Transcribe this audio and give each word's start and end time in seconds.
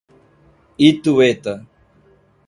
Itueta 0.87 1.53